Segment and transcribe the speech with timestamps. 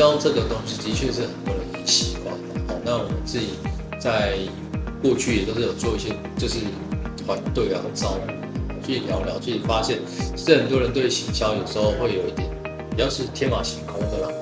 [0.00, 2.80] 销这个东西的确是很多人很喜欢的。
[2.82, 3.48] 那我们自己
[4.00, 4.38] 在
[5.02, 6.60] 过去也都是有做一些，就是
[7.22, 9.98] 团队啊招募，去聊聊，去发现，
[10.34, 12.48] 其实很多人对行销有时候会有一点，
[12.90, 14.32] 比较是天马行空的啦。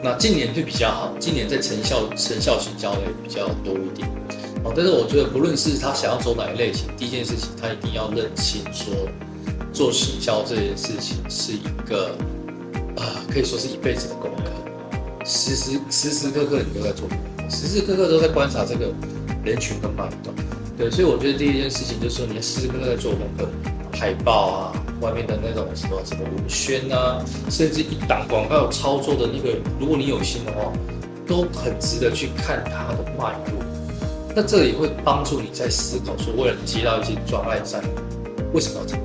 [0.00, 4.08] 那今年就比较好，今年在成效成效行销也比较多一点。
[4.62, 8.94] 哦，但是我觉得不论是他想要走哪一类型，第一件事情他一定要认清说，
[9.72, 12.14] 做行销这件事情是一个，
[13.28, 14.49] 可以说是一辈子的功课，
[15.30, 17.08] 时时时时刻刻你都在做，
[17.48, 18.92] 时时刻刻都在观察这个
[19.44, 20.34] 人群跟脉动。
[20.76, 23.48] 对，所以我觉得第一件事情就是说，你要时时刻刻在做功课，
[23.96, 30.72] 海报啊，外面的那种什么什么文宣啊，甚至一档广告操作的那个，如果你有心的话，
[31.28, 33.62] 都很值得去看它的脉络。
[34.34, 37.80] 那这也会帮助你在思考说，为了接到一些专案上，
[38.52, 39.02] 为什么要这么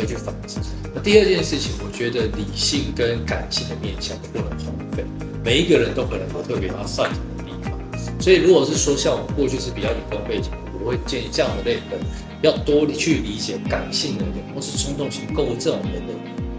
[0.00, 0.60] 你可以去反思。
[0.94, 5.04] 那第二件事情，我觉得理性跟感性的面向不能荒废。
[5.44, 10.50] 每一个人都可能有特别他擅长的地方，所以如果是说像我过去是比较理工背景，
[10.82, 12.00] 我会建议这样的类人
[12.42, 16.12] 要多去理解感性的人或是冲动型购物这种人的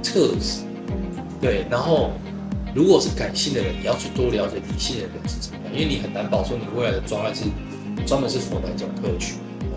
[0.04, 0.62] 特质。
[1.42, 2.12] 对，然后
[2.74, 7.46] 如果是感性的人，你要去多了解理性的人是怎么样，因为你很难保证你未来的专案是
[8.06, 9.36] 专门是符合哪种特区，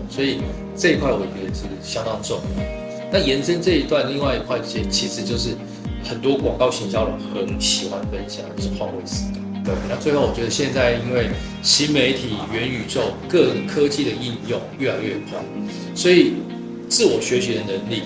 [0.09, 0.39] 所以
[0.75, 2.84] 这一块我觉得是相当重要。
[3.11, 5.55] 那延伸这一段，另外一块其其实就是
[6.03, 9.39] 很多广告行销人很喜欢分享，就是换位思考。
[9.63, 11.29] 对，那最后我觉得现在因为
[11.63, 15.39] 新媒体、元宇宙各种科技的应用越来越快，
[15.95, 16.33] 所以
[16.87, 18.03] 自我学习的能力、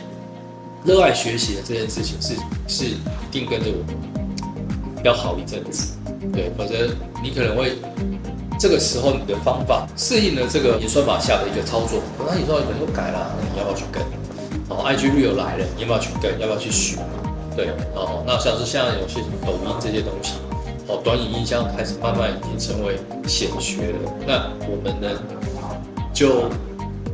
[0.85, 2.35] 热爱学习的这件事情是
[2.67, 2.95] 是一
[3.29, 5.97] 定跟着我们要好一阵子。
[6.31, 6.87] 对，否则
[7.21, 7.73] 你可能会
[8.57, 14.01] 这个时候你的方法适应了这个演算法下的一个操作，那你说可能又改了，那你要不要去跟？
[14.69, 16.39] 哦，IG 率又来了，你要不要去跟？
[16.39, 16.97] 要不要去学？
[17.55, 20.35] 对，哦，那像是像有些什么抖音这些东西。
[20.87, 22.97] 哦，短影音箱开始慢慢已经成为
[23.27, 24.13] 显学了。
[24.25, 25.09] 那我们呢，
[26.13, 26.49] 就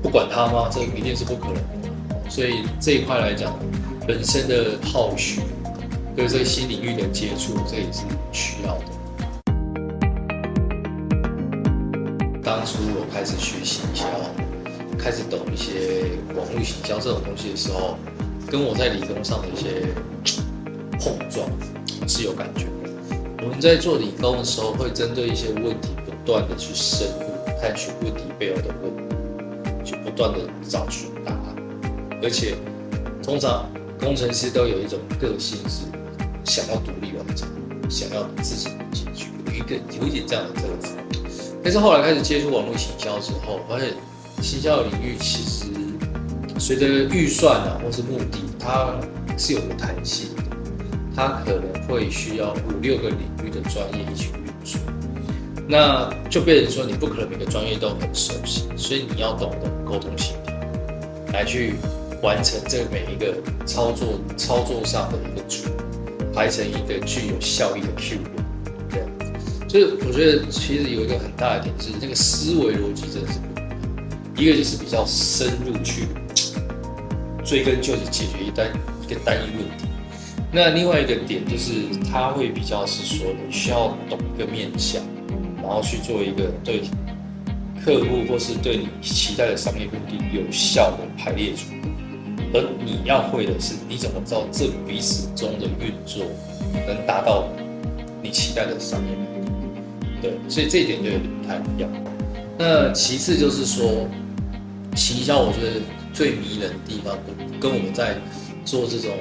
[0.04, 0.70] 不管它吗？
[0.70, 2.30] 这一定是不可能的。
[2.30, 3.54] 所以这一块来讲，
[4.08, 5.42] 本身的好学，
[6.16, 8.86] 对这个新领域的接触，这也是需要的。
[12.44, 14.06] 当初我开始学行销，
[15.06, 17.96] 开始懂一些网络行销这种东西的时候，
[18.50, 19.94] 跟我在理工上的一些
[21.00, 21.48] 碰撞
[22.08, 22.66] 是有感觉。
[23.44, 28.98] 我们在做理工的时候，会针对一些问题，不断的去深入探寻问题背后的问
[29.86, 31.56] 题，去不断的找寻答案。
[32.24, 32.56] 而且，
[33.22, 35.86] 通常工程师都有一种个性，是
[36.46, 37.48] 想要独立完成，
[37.88, 40.96] 想要自己解决，有一个有一点这样的特质。
[41.64, 43.94] 但是后来开始接触网络行销之后，发现
[44.42, 45.66] 行销领域其实
[46.60, 48.96] 随着预算啊，或是目的，它
[49.38, 50.30] 是有个弹性。
[50.36, 50.44] 的
[51.16, 54.78] 它可能会需要五六个领域的专业一起运作，
[55.66, 60.54] 那就变成说你不可能每个专业都很熟悉，所以你要懂得沟通协调，
[61.32, 61.76] 来去
[62.22, 63.34] 完成这每一个
[63.66, 65.70] 操作操作上的一个组，
[66.34, 68.18] 排成一个具有效益的 Q
[68.92, 69.70] 这样子。
[69.70, 73.40] 所以我觉得其实有一个很大的点是，那个思维逻辑真的是
[74.38, 74.46] 一。
[74.50, 76.08] 个就是比较深入去
[77.44, 78.68] 追根究底解决一单
[79.02, 79.86] 一个单一问题。
[80.52, 81.72] 那另外一个点就是，
[82.10, 85.02] 他会比较是说，你需要懂一个面向，
[85.62, 86.84] 然后去做一个对
[87.84, 91.90] 客户或是对你期待的商业目的有效的排列组合。
[92.54, 96.24] 而你要会的是，你怎么知道这彼此中的运作
[96.88, 97.48] 能达到
[98.24, 100.22] 你期待的商业目的？
[100.22, 101.90] 对，所以这一点就有点不太一样。
[102.58, 104.08] 那其次就是说，
[104.96, 105.82] 行销我觉得
[106.14, 107.18] 最迷人的地方，
[107.60, 108.18] 跟我们在
[108.64, 109.12] 做这种。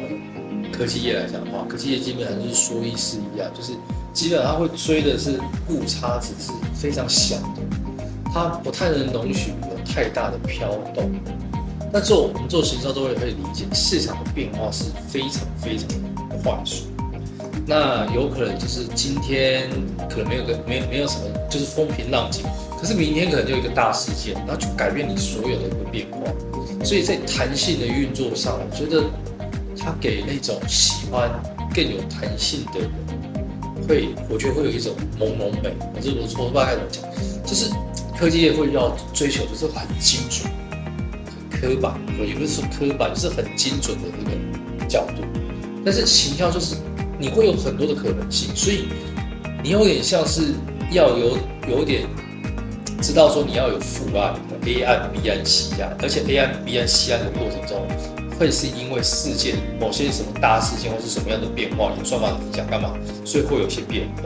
[0.72, 3.74] 科技业来讲的话，科技业基本上就是说一是一样，就是
[4.12, 7.62] 基本上会追的是误差值是非常小的，
[8.32, 11.12] 它不太能容许有太大的飘动。
[11.92, 15.86] 那做我们做行销都会可以理解，市场的变化是非常非常
[16.42, 16.86] 快速。
[17.68, 19.70] 那有可能就是今天
[20.10, 22.42] 可能没有个没没有什么，就是风平浪静，
[22.84, 26.18] 可是明天可能就一个大事件，然后就改变你所有的一个变化。
[26.84, 29.02] 所以在弹性的运作上，我觉得。
[29.76, 31.30] 它给那种喜欢
[31.74, 32.90] 更有弹性的人，
[33.86, 35.74] 会我觉得会有一种朦胧美。
[35.94, 37.04] 我这我我不知道怎么讲，
[37.44, 37.70] 就是
[38.16, 40.50] 科技业会要追求的是很精准、
[41.26, 45.22] 很刻板，也不是说刻板，就是很精准的那个角度。
[45.84, 46.76] 但是行销就是
[47.18, 48.86] 你会有很多的可能性，所以
[49.62, 50.54] 你有点像是
[50.92, 51.36] 要有
[51.68, 52.06] 有点
[53.04, 54.34] 知道说你要有副案、
[54.64, 57.86] A 案、B 案、C 案，而且 A 案、B 案、C 案的过程中。
[58.36, 62.92] 会是因为事件某些什么大事件或是什么样的变化，演算法影响干嘛，
[63.24, 64.24] 所以会有些变化。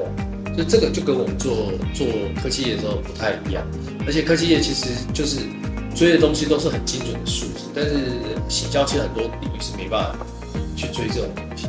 [0.56, 2.06] 就这个就跟我们做做
[2.42, 3.62] 科技业的时候不太一样，
[4.06, 5.40] 而且科技业其实就是
[5.94, 7.96] 追的东西都是很精准的数字，但是
[8.48, 10.16] 行销其实很多领域是没办法
[10.74, 11.66] 去追这种东西。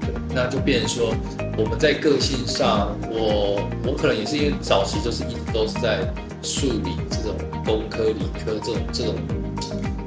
[0.00, 1.14] 对，那就变成说
[1.58, 6.00] 我们在个性上，我我可能也是因为早期就是一直都是在
[6.42, 7.34] 数理这种
[7.64, 9.14] 工科、理科这种这种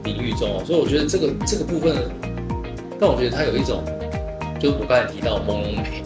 [0.03, 1.95] 领域中，所以我觉得这个这个部分，
[2.99, 3.83] 但我觉得它有一种，
[4.59, 6.01] 就是我刚才提到朦胧美。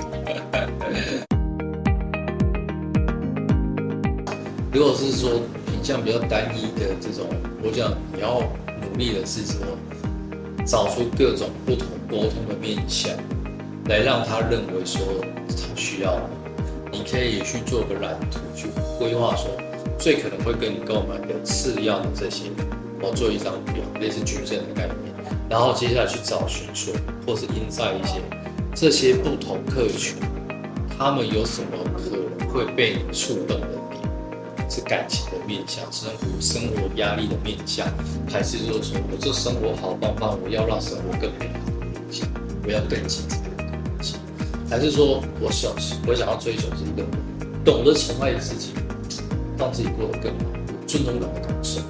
[4.74, 7.26] 如果是说品相比较单一的这种，
[7.64, 8.42] 我讲你要
[8.82, 9.66] 努力的是说，
[10.66, 13.12] 找出各种不同沟通的面向，
[13.90, 15.02] 来让他认为说
[15.50, 16.18] 他需要。
[16.92, 19.50] 你可以去做个蓝图，去规划说
[19.98, 22.46] 最可能会跟你购买的次要的这些，
[23.02, 25.14] 我做一张表，类似矩阵的概念。
[25.50, 26.94] 然后接下来去找寻说，
[27.26, 28.22] 或是印在一些
[28.76, 30.18] 这些不同客群，
[30.98, 34.70] 他们有什么可能会被你触动的点。
[34.70, 37.88] 是感情的面向，生活生活压力的面向，
[38.30, 42.28] 还是说说我这生活好棒棒，我要让生活更美好的面向，
[42.66, 43.38] 我要更精彩，
[44.70, 45.72] 还是说我想
[46.08, 47.04] 我想要追求是一个
[47.66, 48.72] 懂得宠爱自己，
[49.58, 50.46] 让自己过得更好，
[50.86, 51.82] 尊重感的感受，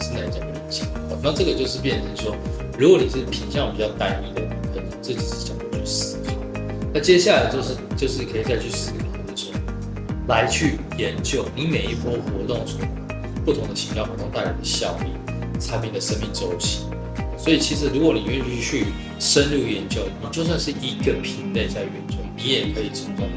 [0.00, 0.86] 是哪一种面向？
[1.22, 2.36] 那这个就是变成说，
[2.78, 4.42] 如果你是品相比较单一的，
[4.72, 6.32] 可能这只是角度去思考。
[6.94, 8.98] 那接下来就是就是可以再去思考。
[10.28, 12.78] 来去研究你每一波活动所
[13.46, 16.80] 不同的行销活动带来的效益，产品的生命周期。
[17.38, 18.88] 所以其实如果你愿意去
[19.18, 23.28] 深入研究，你就算是一个品类在研究，你也可以从中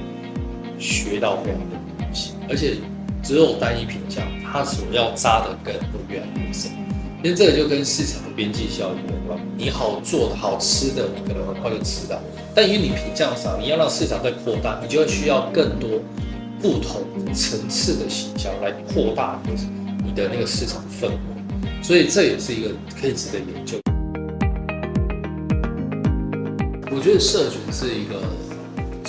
[0.80, 2.34] 学到非常多东西。
[2.48, 2.76] 而且
[3.22, 6.72] 只有单一品项，它所要扎的根会越来越深。
[7.24, 9.38] 因为这个就跟市场的边际效应有关。
[9.58, 12.20] 你好做的好吃的，你可能很快就吃到，
[12.56, 15.90] 但因为你品相少，你要让市场再扩大，你就会需要更多。
[16.62, 17.02] 不同
[17.34, 19.42] 层次的行销来扩大
[20.06, 22.70] 你的那个市场份额，所以这也是一个
[23.02, 23.80] 可以值得研究。
[26.92, 28.22] 我觉得社群是一个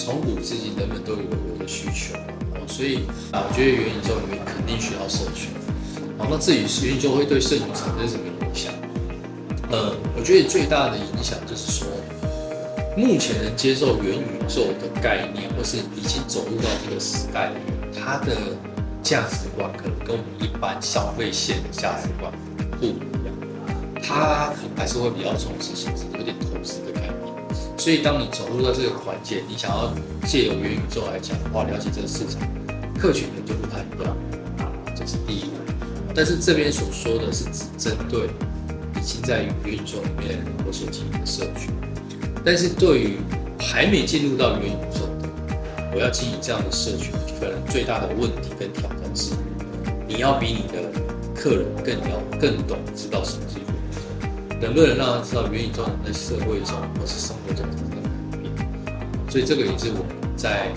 [0.04, 2.16] 从古至今人们都有有的需求，
[2.54, 5.50] 哦所以啊，我觉得元宇宙里面肯定需要社群。
[6.18, 8.72] 好，那至于元宇宙会对社群产生什么影响？
[9.70, 11.86] 呃，我觉得最大的影响就是说。
[12.94, 18.36] 目前能接受元宇宙的概念，或是已经走入到这个时代的人，他的
[19.02, 22.30] 价值观可能跟我们一般消费线的价值观
[22.78, 23.32] 不一样。
[24.02, 27.21] 他还是会比较重视形式，有点投资的概念。
[27.76, 29.92] 所以，当你走入到这个环节，你想要
[30.24, 32.40] 借由元宇宙来讲的话，了解这个市场，
[32.98, 34.16] 客群可能就不太一样
[34.58, 34.70] 啊。
[34.94, 35.48] 这是第一个。
[36.14, 38.28] 但是这边所说的是只针对
[39.00, 41.72] 已经在元宇宙里面我所经营的社群。
[42.44, 43.16] 但是对于
[43.58, 45.28] 还没进入到元宇宙的，
[45.94, 49.32] 我要经营这样的社群，可能最大的问题跟挑战是，
[50.06, 50.82] 你要比你的
[51.34, 53.81] 客人更了更懂知道什么是元宇宙，
[54.62, 59.28] 能不能让他知道元宇宙在社会中或是生活中的改变？
[59.28, 60.70] 所以这个也是我们在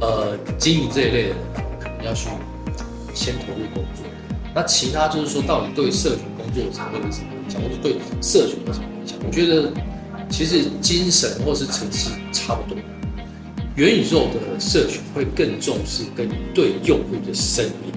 [0.00, 1.34] 呃经营这一类的，
[1.80, 2.28] 可能要去
[3.14, 4.04] 先投入工作。
[4.54, 9.18] 那其他就是说，到底对社群工作者会有什么影响，或者对社群有什么影响？
[9.26, 9.72] 我觉得。
[10.30, 12.76] 其实精神或是层次差不多，
[13.76, 17.92] 元宇宙的社群会更重视跟对用户的声音，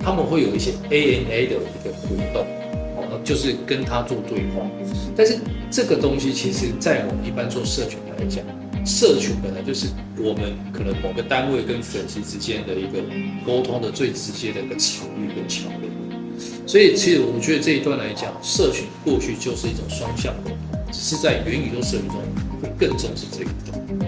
[0.00, 2.44] 他们会有一些 A N A 的一个互动，
[3.26, 4.64] 就是跟他做对话。
[5.16, 5.38] 但是
[5.70, 8.44] 这个东西其实，在我们一般做社群来讲，
[8.86, 13.02] 社群本来就是我们可能某个单位跟粉丝之间的一个
[13.44, 15.92] 沟通的最直接的一个场域跟桥梁。
[16.66, 20.58] 所以，其实我觉得这一段来讲，社群过去就是一种双向沟通。
[20.92, 22.16] 只是在元宇宙社会中
[22.62, 24.05] 会更重视这一种。